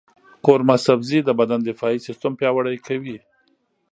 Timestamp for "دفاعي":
1.69-1.99